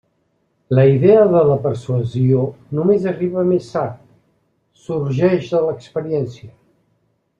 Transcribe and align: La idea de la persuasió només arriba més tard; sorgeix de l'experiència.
La 0.77 0.85
idea 0.91 1.25
de 1.33 1.41
la 1.49 1.57
persuasió 1.65 2.47
només 2.79 3.05
arriba 3.11 3.43
més 3.51 3.69
tard; 3.75 4.01
sorgeix 4.87 5.53
de 5.53 5.63
l'experiència. 5.67 6.51